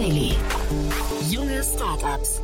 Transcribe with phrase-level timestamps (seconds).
[0.00, 0.32] Daily.
[1.28, 2.40] Junge Startups.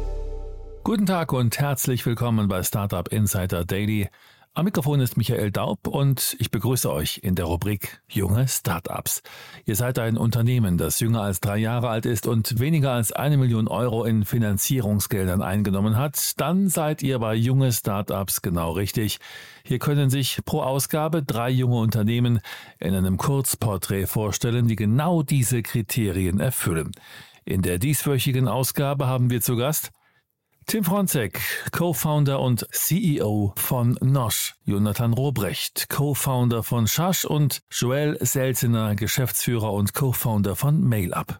[0.84, 4.11] Guten Tag und herzlich willkommen bei Startup Insider Daily.
[4.52, 9.22] Am Mikrofon ist Michael Daub und ich begrüße euch in der Rubrik Junge Startups.
[9.64, 13.39] Ihr seid ein Unternehmen, das jünger als drei Jahre alt ist und weniger als eine
[13.39, 16.39] Million Euro in Finanzierungsgeldern eingenommen hat.
[16.39, 19.18] Dann seid ihr bei Junge Startups genau richtig.
[19.64, 22.40] Hier können sich pro Ausgabe drei junge Unternehmen
[22.81, 26.93] in einem Kurzporträt vorstellen, die genau diese Kriterien erfüllen.
[27.49, 29.93] In der dieswöchigen Ausgabe haben wir zu Gast
[30.67, 38.97] Tim Fronzek, Co-Founder und CEO von Nosh, Jonathan Robrecht, Co-Founder von Schasch und Joel Selzener,
[38.97, 41.39] Geschäftsführer und Co-Founder von MailUp.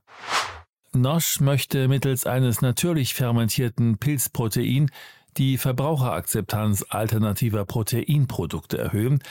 [0.93, 4.93] Nosh möchte mittels eines natürlich fermentierten Pilzprotein
[5.37, 9.25] die Verbraucherakzeptanz alternativer Proteinprodukte erhöhen.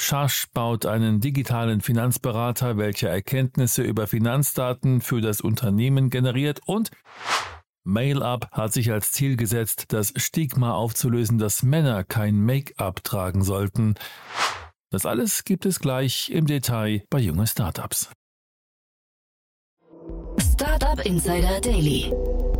[0.00, 6.90] Schasch baut einen digitalen Finanzberater, welcher Erkenntnisse über Finanzdaten für das Unternehmen generiert und
[7.84, 13.94] MailUp hat sich als Ziel gesetzt, das Stigma aufzulösen, dass Männer kein Make-up tragen sollten.
[14.90, 18.10] Das alles gibt es gleich im Detail bei junge Startups.
[20.38, 22.10] Startup Insider Daily.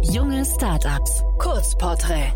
[0.03, 1.23] Junge Startups.
[1.39, 2.33] Kurzporträt.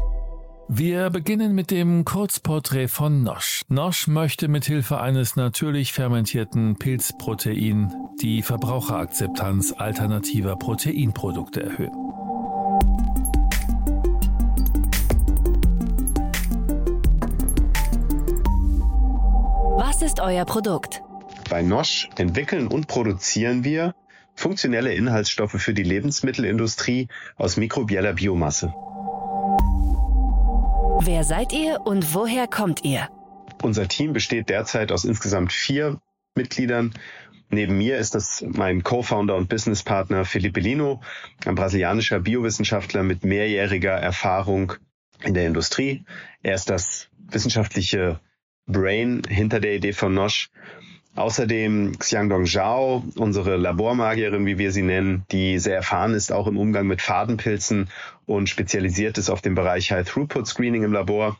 [0.68, 3.62] Wir beginnen mit dem Kurzporträt von Nosh.
[3.68, 11.92] Nosh möchte mithilfe eines natürlich fermentierten Pilzprotein die Verbraucherakzeptanz alternativer Proteinprodukte erhöhen.
[19.76, 21.02] Was ist euer Produkt?
[21.50, 23.94] Bei Nosch entwickeln und produzieren wir
[24.34, 28.72] funktionelle Inhaltsstoffe für die Lebensmittelindustrie aus mikrobieller Biomasse.
[31.00, 33.08] Wer seid ihr und woher kommt ihr?
[33.62, 36.00] Unser Team besteht derzeit aus insgesamt vier
[36.34, 36.94] Mitgliedern.
[37.50, 41.00] Neben mir ist das mein Co-Founder und Businesspartner Felipe Lino,
[41.44, 44.74] ein brasilianischer Biowissenschaftler mit mehrjähriger Erfahrung
[45.22, 46.04] in der Industrie.
[46.42, 48.20] Er ist das wissenschaftliche
[48.66, 50.50] Brain hinter der Idee von Nosh.
[51.17, 56.58] Außerdem Xiangdong Zhao, unsere Labormagierin, wie wir sie nennen, die sehr erfahren ist, auch im
[56.58, 57.89] Umgang mit Fadenpilzen
[58.27, 61.39] und spezialisiert ist auf den Bereich High Throughput Screening im Labor.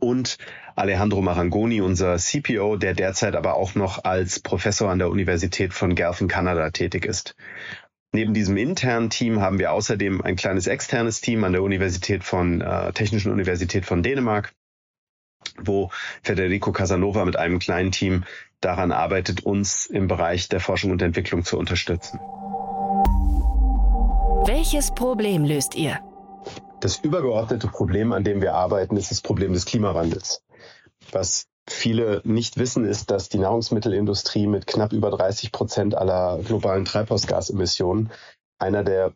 [0.00, 0.38] Und
[0.74, 5.94] Alejandro Marangoni, unser CPO, der derzeit aber auch noch als Professor an der Universität von
[5.94, 7.36] Guelph in Kanada tätig ist.
[8.12, 12.62] Neben diesem internen Team haben wir außerdem ein kleines externes Team an der Universität von
[12.62, 14.52] äh, Technischen Universität von Dänemark,
[15.58, 15.90] wo
[16.22, 18.24] Federico Casanova mit einem kleinen Team
[18.60, 22.18] daran arbeitet, uns im Bereich der Forschung und Entwicklung zu unterstützen.
[24.46, 25.98] Welches Problem löst ihr?
[26.80, 30.44] Das übergeordnete Problem, an dem wir arbeiten, ist das Problem des Klimawandels.
[31.10, 36.84] Was viele nicht wissen, ist, dass die Nahrungsmittelindustrie mit knapp über 30 Prozent aller globalen
[36.84, 38.10] Treibhausgasemissionen
[38.58, 39.12] einer der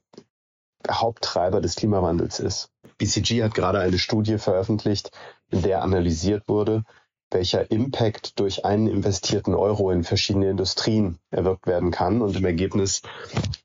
[0.90, 2.70] Haupttreiber des Klimawandels ist.
[2.98, 5.10] BCG hat gerade eine Studie veröffentlicht,
[5.50, 6.84] in der analysiert wurde,
[7.30, 12.22] welcher Impact durch einen investierten Euro in verschiedene Industrien erwirkt werden kann.
[12.22, 13.02] Und im Ergebnis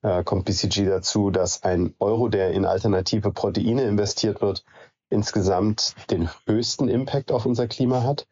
[0.01, 4.63] äh, kommt BCG dazu, dass ein Euro, der in alternative Proteine investiert wird,
[5.09, 8.27] insgesamt den höchsten Impact auf unser Klima hat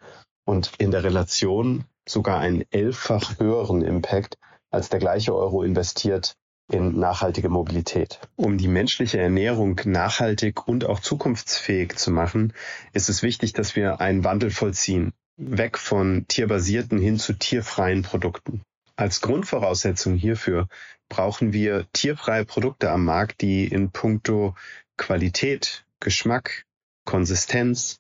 [0.46, 4.38] und in der Relation sogar einen elffach höheren Impact
[4.72, 6.36] als der gleiche Euro investiert
[6.72, 8.20] in nachhaltige Mobilität.
[8.36, 12.54] Um die menschliche Ernährung nachhaltig und auch zukunftsfähig zu machen,
[12.94, 18.62] ist es wichtig, dass wir einen Wandel vollziehen, weg von tierbasierten hin zu tierfreien Produkten.
[18.96, 20.68] Als Grundvoraussetzung hierfür
[21.10, 24.56] brauchen wir tierfreie Produkte am Markt, die in puncto
[24.98, 26.66] Qualität, Geschmack,
[27.06, 28.00] Konsistenz,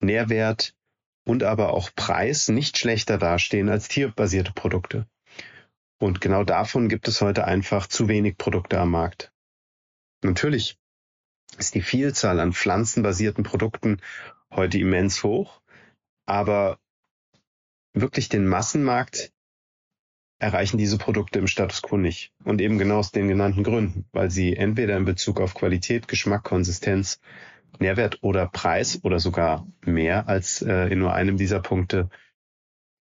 [0.00, 0.74] Nährwert
[1.24, 5.06] und aber auch Preis nicht schlechter dastehen als tierbasierte Produkte.
[5.98, 9.32] Und genau davon gibt es heute einfach zu wenig Produkte am Markt.
[10.22, 10.78] Natürlich
[11.56, 14.00] ist die Vielzahl an pflanzenbasierten Produkten
[14.50, 15.60] heute immens hoch,
[16.28, 16.78] aber
[17.94, 19.32] wirklich den Massenmarkt
[20.38, 22.32] erreichen diese Produkte im Status quo nicht.
[22.44, 26.44] Und eben genau aus den genannten Gründen, weil sie entweder in Bezug auf Qualität, Geschmack,
[26.44, 27.20] Konsistenz,
[27.80, 32.08] Nährwert oder Preis oder sogar mehr als äh, in nur einem dieser Punkte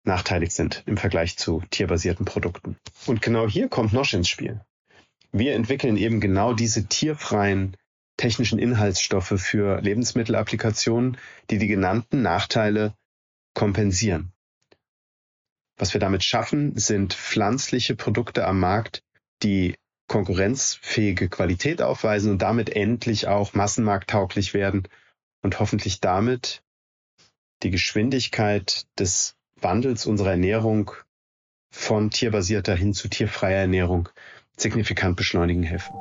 [0.04, 2.78] nachteilig sind im Vergleich zu tierbasierten Produkten.
[3.08, 4.62] Und genau hier kommt Nosh ins Spiel.
[5.32, 7.76] Wir entwickeln eben genau diese tierfreien
[8.18, 11.18] technischen Inhaltsstoffe für Lebensmittelapplikationen,
[11.50, 12.94] die die genannten Nachteile
[13.56, 14.32] kompensieren.
[15.78, 19.02] Was wir damit schaffen, sind pflanzliche Produkte am Markt,
[19.42, 19.76] die
[20.08, 24.88] konkurrenzfähige Qualität aufweisen und damit endlich auch massenmarkttauglich werden
[25.42, 26.62] und hoffentlich damit
[27.64, 30.92] die Geschwindigkeit des Wandels unserer Ernährung
[31.72, 34.10] von tierbasierter hin zu tierfreier Ernährung
[34.58, 35.94] signifikant beschleunigen helfen.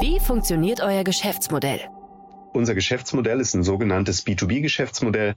[0.00, 1.88] Wie funktioniert euer Geschäftsmodell?
[2.56, 5.34] Unser Geschäftsmodell ist ein sogenanntes B2B-Geschäftsmodell.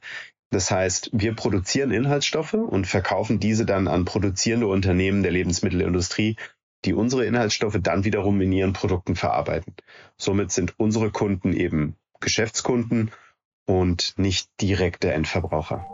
[0.51, 6.37] Das heißt, wir produzieren Inhaltsstoffe und verkaufen diese dann an produzierende Unternehmen der Lebensmittelindustrie,
[6.85, 9.75] die unsere Inhaltsstoffe dann wiederum in ihren Produkten verarbeiten.
[10.17, 13.11] Somit sind unsere Kunden eben Geschäftskunden
[13.65, 15.85] und nicht direkte Endverbraucher.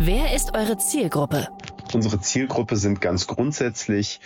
[0.00, 1.48] Wer ist eure Zielgruppe?
[1.92, 4.20] Unsere Zielgruppe sind ganz grundsätzlich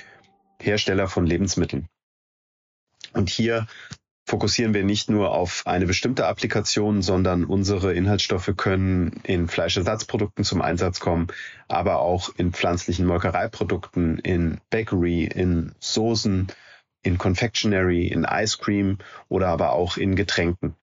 [0.60, 1.88] Hersteller von Lebensmitteln.
[3.14, 3.66] Und hier
[4.26, 10.62] fokussieren wir nicht nur auf eine bestimmte Applikation, sondern unsere Inhaltsstoffe können in Fleischersatzprodukten zum
[10.62, 11.28] Einsatz kommen,
[11.68, 16.48] aber auch in pflanzlichen Molkereiprodukten, in Bakery, in Soßen,
[17.04, 20.74] in Confectionery, in Ice Cream oder aber auch in Getränken.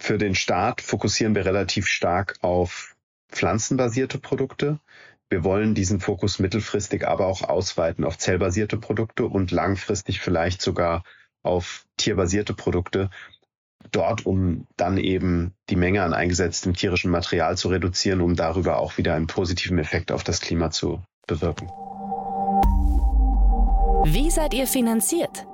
[0.00, 2.96] Für den Start fokussieren wir relativ stark auf
[3.30, 4.80] pflanzenbasierte Produkte.
[5.28, 11.02] Wir wollen diesen Fokus mittelfristig aber auch ausweiten auf zellbasierte Produkte und langfristig vielleicht sogar
[11.46, 13.10] auf tierbasierte Produkte,
[13.92, 18.98] dort, um dann eben die Menge an eingesetztem tierischen Material zu reduzieren, um darüber auch
[18.98, 21.68] wieder einen positiven Effekt auf das Klima zu bewirken.
[24.04, 25.46] Wie seid ihr finanziert?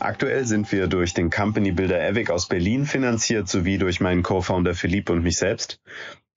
[0.00, 4.74] Aktuell sind wir durch den Company Builder Evic aus Berlin finanziert, sowie durch meinen Co-Founder
[4.74, 5.80] Philippe und mich selbst.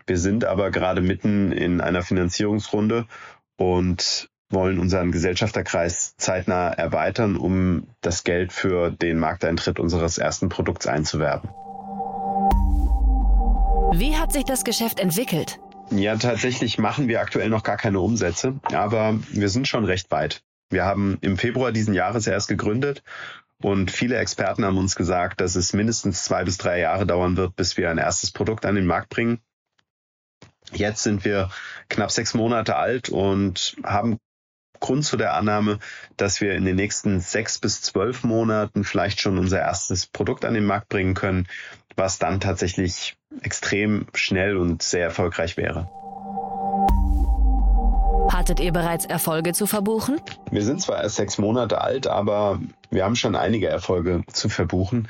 [0.06, 3.08] Wir sind aber gerade mitten in einer Finanzierungsrunde
[3.58, 10.88] und wollen unseren Gesellschafterkreis zeitnah erweitern, um das Geld für den Markteintritt unseres ersten Produkts
[10.88, 11.50] einzuwerben.
[13.94, 15.60] Wie hat sich das Geschäft entwickelt?
[15.92, 20.42] Ja, tatsächlich machen wir aktuell noch gar keine Umsätze, aber wir sind schon recht weit.
[20.70, 23.04] Wir haben im Februar diesen Jahres erst gegründet
[23.62, 27.56] und viele Experten haben uns gesagt, dass es mindestens zwei bis drei Jahre dauern wird,
[27.56, 29.40] bis wir ein erstes Produkt an den Markt bringen.
[30.74, 31.50] Jetzt sind wir
[31.88, 34.18] knapp sechs Monate alt und haben
[34.80, 35.80] Grund zu der Annahme,
[36.16, 40.54] dass wir in den nächsten sechs bis zwölf Monaten vielleicht schon unser erstes Produkt an
[40.54, 41.48] den Markt bringen können,
[41.96, 45.90] was dann tatsächlich extrem schnell und sehr erfolgreich wäre.
[48.32, 50.20] Hattet ihr bereits Erfolge zu verbuchen?
[50.52, 52.60] Wir sind zwar erst sechs Monate alt, aber
[52.92, 55.08] wir haben schon einige Erfolge zu verbuchen.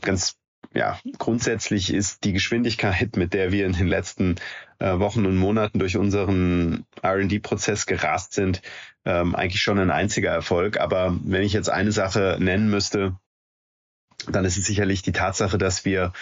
[0.00, 0.36] Ganz
[0.74, 4.36] ja, grundsätzlich ist die Geschwindigkeit, mit der wir in den letzten
[4.82, 8.62] äh, Wochen und Monaten durch unseren RD-Prozess gerast sind,
[9.04, 10.80] ähm, eigentlich schon ein einziger Erfolg.
[10.80, 13.16] Aber wenn ich jetzt eine Sache nennen müsste,
[14.28, 16.12] dann ist es sicherlich die Tatsache, dass wir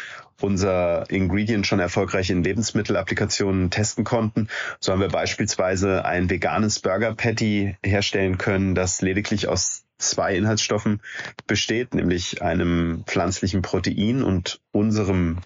[0.41, 4.49] unser Ingredient schon erfolgreich in Lebensmittelapplikationen testen konnten.
[4.79, 11.01] So haben wir beispielsweise ein veganes Burger Patty herstellen können, das lediglich aus zwei Inhaltsstoffen
[11.47, 15.39] besteht, nämlich einem pflanzlichen Protein und unserem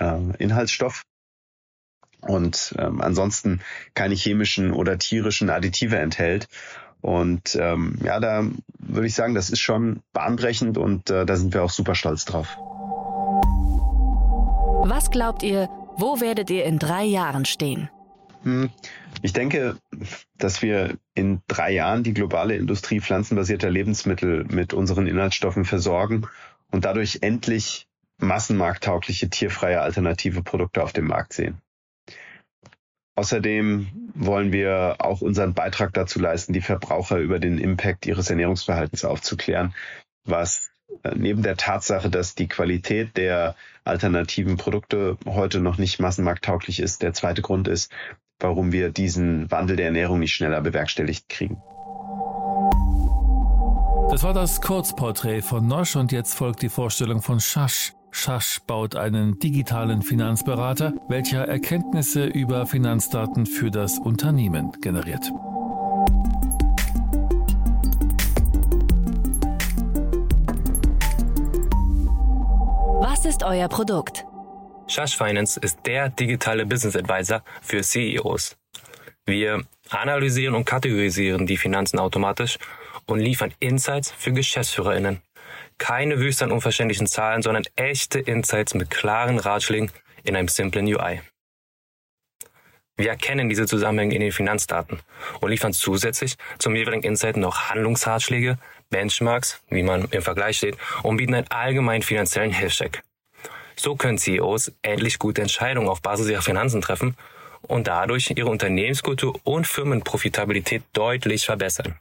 [0.00, 1.04] äh, Inhaltsstoff.
[2.20, 3.60] Und ähm, ansonsten
[3.94, 6.48] keine chemischen oder tierischen Additive enthält.
[7.00, 8.44] Und ähm, ja, da
[8.78, 12.26] würde ich sagen, das ist schon bahnbrechend und äh, da sind wir auch super stolz
[12.26, 12.58] drauf.
[14.82, 17.88] Was glaubt ihr, wo werdet ihr in drei Jahren stehen?
[18.42, 18.70] Hm,
[19.22, 19.76] ich denke,
[20.38, 26.26] dass wir in drei Jahren die globale Industrie pflanzenbasierter Lebensmittel mit unseren Inhaltsstoffen versorgen
[26.70, 27.86] und dadurch endlich
[28.18, 31.60] massenmarkttaugliche tierfreie alternative Produkte auf dem Markt sehen.
[33.16, 39.04] Außerdem wollen wir auch unseren Beitrag dazu leisten, die Verbraucher über den Impact ihres Ernährungsverhaltens
[39.04, 39.74] aufzuklären,
[40.24, 40.70] was
[41.02, 47.02] äh, neben der Tatsache, dass die Qualität der alternativen Produkte heute noch nicht massenmarkttauglich ist,
[47.02, 47.92] der zweite Grund ist,
[48.38, 51.60] warum wir diesen Wandel der Ernährung nicht schneller bewerkstelligt kriegen.
[54.10, 57.92] Das war das Kurzporträt von Nosch und jetzt folgt die Vorstellung von Schasch.
[58.12, 65.30] Schasch baut einen digitalen Finanzberater, welcher Erkenntnisse über Finanzdaten für das Unternehmen generiert.
[73.00, 74.24] Was ist euer Produkt?
[74.86, 78.56] Shush Finance ist der digitale Business Advisor für CEOs.
[79.24, 82.58] Wir analysieren und kategorisieren die Finanzen automatisch
[83.06, 85.22] und liefern Insights für GeschäftsführerInnen.
[85.80, 89.90] Keine wüsten unverständlichen Zahlen, sondern echte Insights mit klaren Ratschlägen
[90.24, 91.22] in einem simplen UI.
[92.98, 95.00] Wir erkennen diese Zusammenhänge in den Finanzdaten
[95.40, 98.58] und liefern zusätzlich zum jeweiligen Insight noch Handlungsratschläge,
[98.90, 103.02] Benchmarks, wie man im Vergleich steht, und bieten einen allgemeinen finanziellen Hilfscheck.
[103.74, 107.16] So können CEOs endlich gute Entscheidungen auf Basis ihrer Finanzen treffen
[107.62, 111.98] und dadurch ihre Unternehmenskultur und Firmenprofitabilität deutlich verbessern.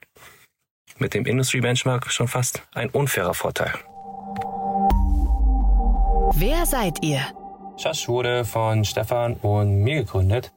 [0.97, 3.73] Mit dem Industry Benchmark schon fast ein unfairer Vorteil.
[6.33, 7.21] Wer seid ihr?
[7.77, 10.51] Schasch wurde von Stefan und mir gegründet,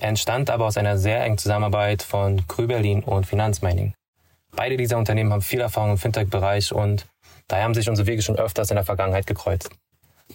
[0.00, 3.94] entstand aber aus einer sehr engen Zusammenarbeit von Krü Berlin und Finanzmining.
[4.54, 7.06] Beide dieser Unternehmen haben viel Erfahrung im Fintech-Bereich und
[7.48, 9.70] daher haben sich unsere Wege schon öfters in der Vergangenheit gekreuzt.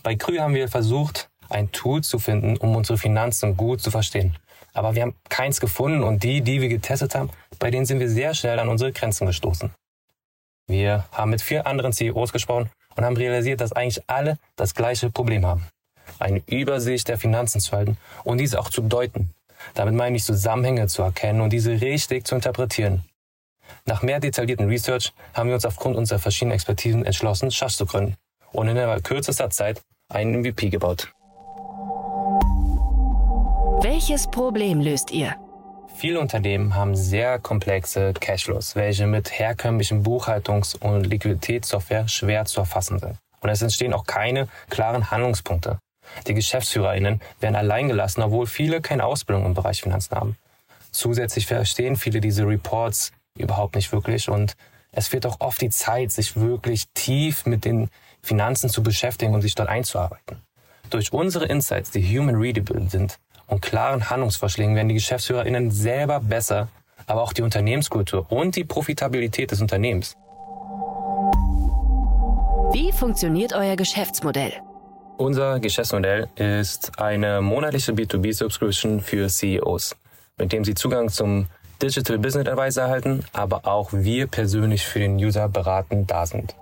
[0.02, 4.36] Bei Krü haben wir versucht, ein Tool zu finden, um unsere Finanzen gut zu verstehen.
[4.74, 7.30] Aber wir haben keins gefunden und die, die wir getestet haben,
[7.64, 9.72] bei denen sind wir sehr schnell an unsere Grenzen gestoßen.
[10.68, 15.10] Wir haben mit vier anderen CEOs gesprochen und haben realisiert, dass eigentlich alle das gleiche
[15.10, 15.66] Problem haben.
[16.20, 19.30] Eine Übersicht der Finanzen zu halten und diese auch zu deuten.
[19.76, 23.06] Damit meine ich Zusammenhänge zu erkennen und diese richtig zu interpretieren.
[23.86, 28.18] Nach mehr detaillierten Research haben wir uns aufgrund unserer verschiedenen Expertisen entschlossen, Schasch zu gründen
[28.52, 31.14] und in der kürzester Zeit einen MVP gebaut.
[33.82, 35.34] Welches Problem löst ihr?
[35.96, 43.00] Viele Unternehmen haben sehr komplexe Cashflows, welche mit herkömmlichen Buchhaltungs- und Liquiditätssoftware schwer zu erfassen
[43.00, 43.18] sind.
[43.40, 45.80] Und es entstehen auch keine klaren Handlungspunkte.
[46.28, 50.36] Die GeschäftsführerInnen werden allein gelassen, obwohl viele keine Ausbildung im Bereich Finanzen haben.
[50.92, 54.56] Zusätzlich verstehen viele diese Reports überhaupt nicht wirklich und
[54.92, 57.90] es fehlt auch oft die Zeit, sich wirklich tief mit den
[58.22, 60.42] Finanzen zu beschäftigen und sich dort einzuarbeiten.
[60.90, 63.18] Durch unsere Insights, die human readable sind
[63.54, 66.68] und klaren Handlungsvorschlägen, werden die GeschäftsführerInnen selber besser,
[67.06, 70.16] aber auch die Unternehmenskultur und die Profitabilität des Unternehmens.
[72.74, 74.54] Wie funktioniert euer Geschäftsmodell?
[75.18, 79.96] Unser Geschäftsmodell ist eine monatliche B2B-Subscription für CEOs,
[80.38, 81.46] mit dem sie Zugang zum
[81.80, 86.56] Digital Business Advisor erhalten, aber auch wir persönlich für den User beraten da sind.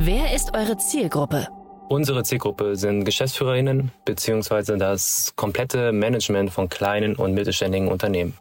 [0.00, 1.48] Wer ist eure Zielgruppe?
[1.88, 4.76] Unsere Zielgruppe sind GeschäftsführerInnen bzw.
[4.76, 8.36] das komplette Management von kleinen und mittelständigen Unternehmen.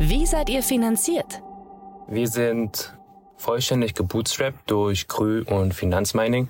[0.00, 1.42] Wie seid ihr finanziert?
[2.08, 2.92] Wir sind
[3.36, 6.48] vollständig gebootstrapped durch Krü und Finanzmining,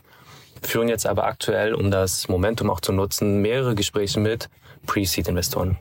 [0.62, 4.48] führen jetzt aber aktuell, um das Momentum auch zu nutzen, mehrere Gespräche mit
[4.86, 5.76] Pre-Seed-Investoren.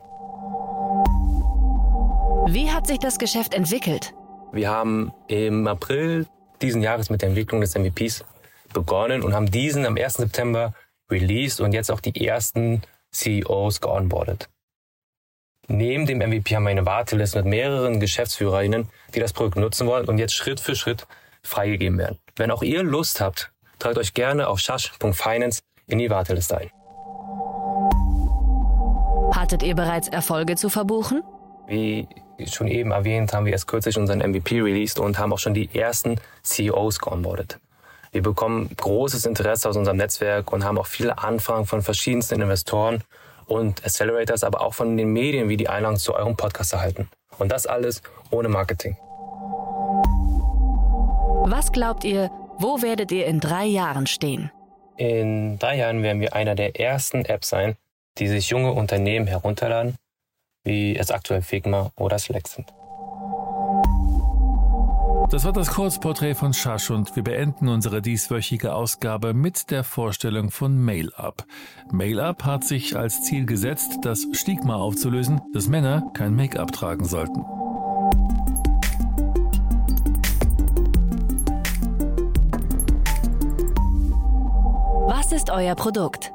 [2.47, 4.13] Wie hat sich das Geschäft entwickelt?
[4.51, 6.25] Wir haben im April
[6.61, 8.25] diesen Jahres mit der Entwicklung des MVPs
[8.73, 10.15] begonnen und haben diesen am 1.
[10.15, 10.73] September
[11.11, 14.49] released und jetzt auch die ersten CEOs geonboardet.
[15.67, 20.07] Neben dem MVP haben wir eine Warteliste mit mehreren GeschäftsführerInnen, die das Produkt nutzen wollen
[20.07, 21.05] und jetzt Schritt für Schritt
[21.43, 22.17] freigegeben werden.
[22.35, 26.71] Wenn auch ihr Lust habt, tragt euch gerne auf shash.finance in die Warteliste ein.
[29.31, 31.21] Hattet ihr bereits Erfolge zu verbuchen?
[31.67, 32.07] Wie
[32.47, 35.69] schon eben erwähnt, haben wir erst kürzlich unseren MVP released und haben auch schon die
[35.73, 37.59] ersten CEOs geonboardet.
[38.11, 43.03] Wir bekommen großes Interesse aus unserem Netzwerk und haben auch viele Anfragen von verschiedensten Investoren
[43.45, 47.09] und Accelerators, aber auch von den Medien wie die Einladung zu eurem Podcast erhalten.
[47.37, 48.01] Und das alles
[48.31, 48.97] ohne Marketing.
[51.45, 54.51] Was glaubt ihr, wo werdet ihr in drei Jahren stehen?
[54.97, 57.75] In drei Jahren werden wir einer der ersten Apps sein,
[58.17, 59.95] die sich junge Unternehmen herunterladen,
[60.63, 62.73] wie es aktuell Figma oder Slack sind.
[65.31, 70.49] Das war das Kurzporträt von Schasch und wir beenden unsere dieswöchige Ausgabe mit der Vorstellung
[70.49, 71.45] von MailUp.
[71.91, 77.41] MailUp hat sich als Ziel gesetzt, das Stigma aufzulösen, dass Männer kein Make-up tragen sollten.
[85.07, 86.33] Was ist euer Produkt?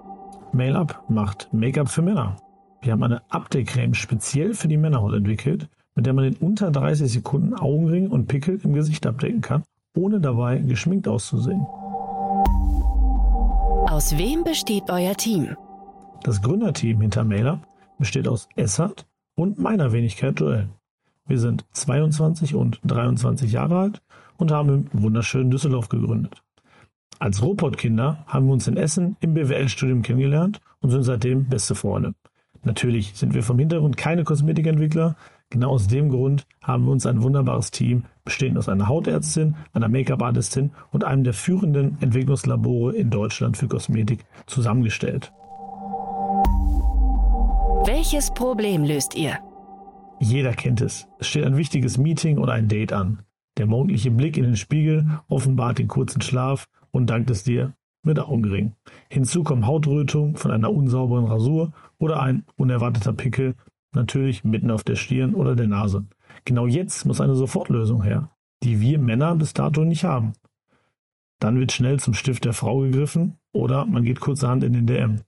[0.52, 2.36] MailUp macht Make-up für Männer.
[2.80, 7.12] Wir haben eine Update-Creme speziell für die Männerhaut entwickelt, mit der man in unter 30
[7.12, 9.62] Sekunden Augenring und Pickel im Gesicht abdecken kann,
[9.96, 11.64] ohne dabei geschminkt auszusehen.
[13.88, 15.56] Aus wem besteht euer Team?
[16.22, 17.60] Das Gründerteam hinter MailUp
[17.98, 20.68] besteht aus Essert und meiner Wenigkeit Joel.
[21.26, 24.02] Wir sind 22 und 23 Jahre alt
[24.36, 26.42] und haben im wunderschönen Düsseldorf gegründet.
[27.18, 32.14] Als Robotkinder haben wir uns in Essen im BWL-Studium kennengelernt und sind seitdem beste Freunde.
[32.64, 35.16] Natürlich sind wir vom Hintergrund keine Kosmetikentwickler,
[35.54, 39.88] Genau aus dem Grund haben wir uns ein wunderbares Team, bestehend aus einer Hautärztin, einer
[39.88, 45.32] Make-up-Artistin und einem der führenden Entwicklungslabore in Deutschland für Kosmetik zusammengestellt.
[47.86, 49.38] Welches Problem löst ihr?
[50.18, 51.06] Jeder kennt es.
[51.20, 53.20] Es steht ein wichtiges Meeting oder ein Date an.
[53.56, 58.18] Der morgendliche Blick in den Spiegel offenbart den kurzen Schlaf und dankt es dir mit
[58.18, 58.72] Augenring.
[59.08, 63.54] Hinzu kommen Hautrötung von einer unsauberen Rasur oder ein unerwarteter Pickel
[63.94, 66.04] Natürlich mitten auf der Stirn oder der Nase.
[66.44, 68.30] Genau jetzt muss eine Sofortlösung her,
[68.62, 70.32] die wir Männer bis dato nicht haben.
[71.38, 75.20] Dann wird schnell zum Stift der Frau gegriffen oder man geht kurzerhand in den DM,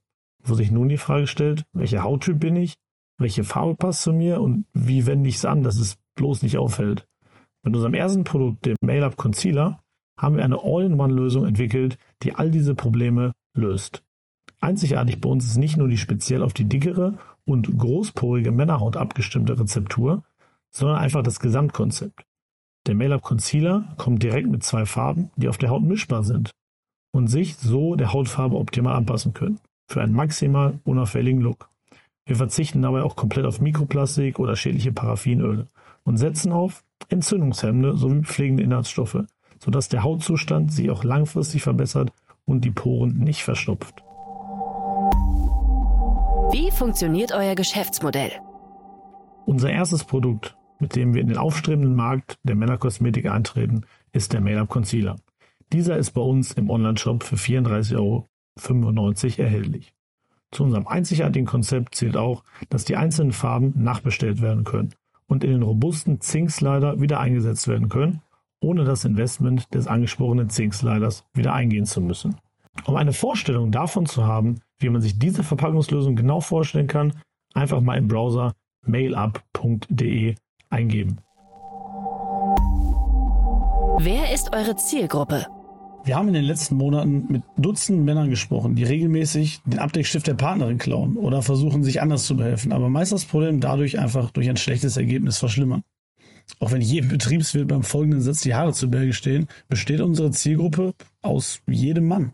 [0.43, 2.75] wo sich nun die Frage stellt, welcher Hauttyp bin ich,
[3.17, 6.57] welche Farbe passt zu mir und wie wende ich es an, dass es bloß nicht
[6.57, 7.07] auffällt.
[7.63, 9.79] Mit unserem ersten Produkt, dem Mail-Up Concealer,
[10.17, 14.03] haben wir eine All-in-One-Lösung entwickelt, die all diese Probleme löst.
[14.59, 17.17] Einzigartig bei uns ist nicht nur die speziell auf die dickere
[17.47, 20.23] und großporige Männerhaut abgestimmte Rezeptur,
[20.69, 22.25] sondern einfach das Gesamtkonzept.
[22.85, 26.51] Der Mail-Up Concealer kommt direkt mit zwei Farben, die auf der Haut mischbar sind
[27.11, 31.69] und sich so der Hautfarbe optimal anpassen können, für einen maximal unauffälligen Look.
[32.25, 35.67] Wir verzichten dabei auch komplett auf Mikroplastik oder schädliche Paraffinöle
[36.03, 39.23] und setzen auf entzündungshemmende sowie pflegende Inhaltsstoffe,
[39.59, 42.11] sodass der Hautzustand sich auch langfristig verbessert
[42.45, 44.03] und die Poren nicht verstopft.
[46.51, 48.31] Wie funktioniert euer Geschäftsmodell?
[49.45, 53.81] Unser erstes Produkt, mit dem wir in den aufstrebenden Markt der Männerkosmetik eintreten,
[54.13, 55.17] ist der Made-up Concealer.
[55.73, 58.27] Dieser ist bei uns im Onlineshop für 34,95 Euro
[59.37, 59.93] erhältlich.
[60.51, 64.95] Zu unserem einzigartigen Konzept zählt auch, dass die einzelnen Farben nachbestellt werden können
[65.27, 68.21] und in den robusten Zinkslider wieder eingesetzt werden können,
[68.61, 72.37] ohne das Investment des angesprochenen Zinksliders wieder eingehen zu müssen.
[72.85, 77.13] Um eine Vorstellung davon zu haben, wie man sich diese Verpackungslösung genau vorstellen kann,
[77.53, 78.53] einfach mal im Browser
[78.85, 80.35] mailup.de
[80.69, 81.17] eingeben.
[83.99, 85.47] Wer ist eure Zielgruppe?
[86.03, 90.35] Wir haben in den letzten Monaten mit Dutzenden Männern gesprochen, die regelmäßig den Abdeckstift der
[90.35, 94.49] Partnerin klauen oder versuchen, sich anders zu behelfen, aber meist das Problem dadurch einfach durch
[94.49, 95.83] ein schlechtes Ergebnis verschlimmern.
[96.59, 100.93] Auch wenn jedem Betriebswirt beim folgenden Satz die Haare zu Berge stehen, besteht unsere Zielgruppe
[101.21, 102.31] aus jedem Mann.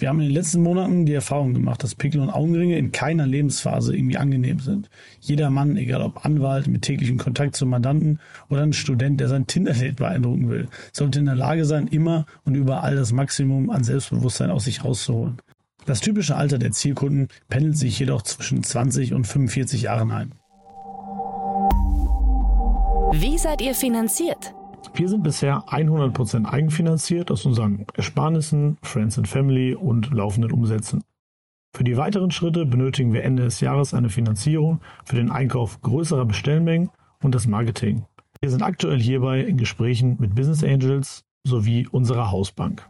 [0.00, 3.26] Wir haben in den letzten Monaten die Erfahrung gemacht, dass Pickel und Augenringe in keiner
[3.26, 4.88] Lebensphase irgendwie angenehm sind.
[5.20, 9.46] Jeder Mann, egal ob Anwalt mit täglichem Kontakt zum Mandanten oder ein Student, der sein
[9.46, 14.50] Tinder-Date beeindrucken will, sollte in der Lage sein, immer und überall das Maximum an Selbstbewusstsein
[14.50, 15.36] aus sich rauszuholen.
[15.84, 20.32] Das typische Alter der Zielkunden pendelt sich jedoch zwischen 20 und 45 Jahren ein.
[23.12, 24.54] Wie seid ihr finanziert?
[24.94, 31.04] Wir sind bisher 100% eigenfinanziert aus unseren Ersparnissen, Friends and Family und laufenden Umsätzen.
[31.74, 36.24] Für die weiteren Schritte benötigen wir Ende des Jahres eine Finanzierung für den Einkauf größerer
[36.24, 36.90] Bestellmengen
[37.22, 38.04] und das Marketing.
[38.40, 42.86] Wir sind aktuell hierbei in Gesprächen mit Business Angels sowie unserer Hausbank.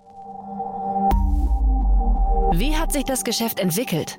[2.52, 4.18] Wie hat sich das Geschäft entwickelt?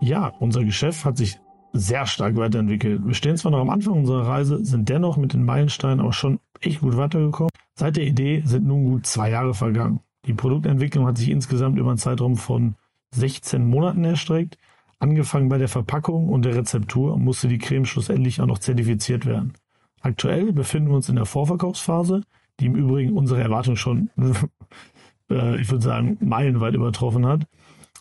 [0.00, 1.38] Ja, unser Geschäft hat sich
[1.72, 3.06] sehr stark weiterentwickelt.
[3.06, 6.40] Wir stehen zwar noch am Anfang unserer Reise, sind dennoch mit den Meilensteinen auch schon
[6.60, 7.50] echt gut weitergekommen.
[7.74, 10.00] Seit der Idee sind nun gut zwei Jahre vergangen.
[10.26, 12.74] Die Produktentwicklung hat sich insgesamt über einen Zeitraum von
[13.12, 14.58] 16 Monaten erstreckt.
[14.98, 19.54] Angefangen bei der Verpackung und der Rezeptur musste die Creme schlussendlich auch noch zertifiziert werden.
[20.02, 22.22] Aktuell befinden wir uns in der Vorverkaufsphase,
[22.58, 24.10] die im Übrigen unsere Erwartung schon,
[25.30, 27.46] äh, ich würde sagen, meilenweit übertroffen hat.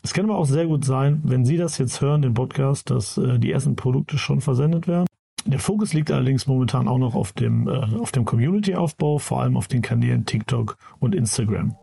[0.04, 3.18] Es kann aber auch sehr gut sein, wenn Sie das jetzt hören, den Podcast, dass
[3.18, 5.08] äh, die ersten Produkte schon versendet werden.
[5.46, 9.58] Der Fokus liegt allerdings momentan auch noch auf dem, äh, auf dem Community-Aufbau, vor allem
[9.58, 11.76] auf den Kanälen TikTok und Instagram.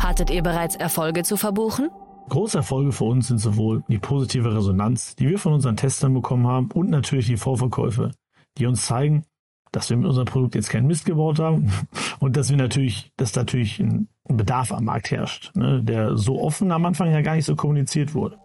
[0.00, 1.90] Hattet ihr bereits Erfolge zu verbuchen?
[2.28, 6.46] Große Erfolge für uns sind sowohl die positive Resonanz, die wir von unseren Testern bekommen
[6.46, 8.12] haben, und natürlich die Vorverkäufe,
[8.56, 9.24] die uns zeigen,
[9.72, 11.70] dass wir mit unserem Produkt jetzt keinen Mist gebaut haben
[12.18, 16.70] und dass wir natürlich, dass natürlich ein Bedarf am Markt herrscht, ne, der so offen
[16.72, 18.38] am Anfang ja gar nicht so kommuniziert wurde.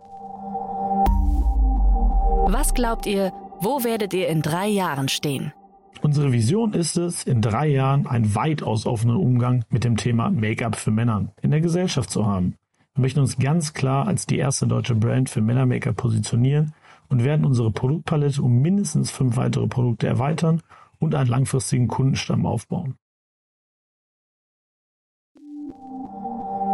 [2.48, 5.54] Was glaubt ihr, wo werdet ihr in drei Jahren stehen?
[6.02, 10.76] Unsere Vision ist es, in drei Jahren einen weitaus offenen Umgang mit dem Thema Make-up
[10.76, 12.56] für Männer in der Gesellschaft zu haben.
[12.94, 16.74] Wir möchten uns ganz klar als die erste deutsche Brand für Männer-Make-up positionieren
[17.10, 20.62] und werden unsere Produktpalette um mindestens fünf weitere Produkte erweitern
[21.06, 22.98] und einen langfristigen Kundenstamm aufbauen.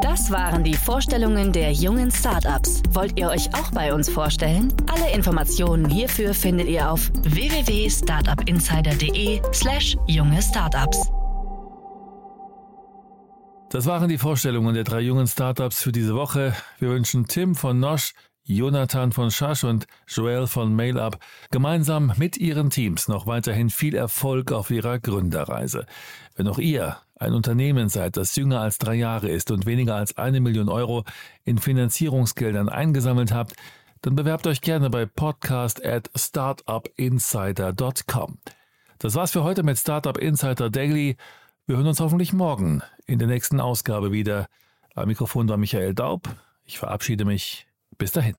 [0.01, 2.81] Das waren die Vorstellungen der jungen Startups.
[2.91, 4.73] Wollt ihr euch auch bei uns vorstellen?
[4.91, 11.09] Alle Informationen hierfür findet ihr auf www.startupinsider.de/slash junge Startups.
[13.69, 16.53] Das waren die Vorstellungen der drei jungen Startups für diese Woche.
[16.79, 18.11] Wir wünschen Tim von Nosch,
[18.43, 21.17] Jonathan von Schasch und Joel von MailUp
[21.51, 25.85] gemeinsam mit ihren Teams noch weiterhin viel Erfolg auf ihrer Gründerreise.
[26.35, 30.17] Wenn auch ihr ein Unternehmen seid, das jünger als drei Jahre ist und weniger als
[30.17, 31.03] eine Million Euro
[31.43, 33.53] in Finanzierungsgeldern eingesammelt habt,
[34.01, 38.39] dann bewerbt euch gerne bei podcast at startupinsider.com.
[38.97, 41.17] Das war's für heute mit Startup Insider Daily.
[41.67, 44.47] Wir hören uns hoffentlich morgen in der nächsten Ausgabe wieder.
[44.95, 46.27] Am Mikrofon war Michael Daub.
[46.65, 47.67] Ich verabschiede mich.
[48.01, 48.35] Bis dahin.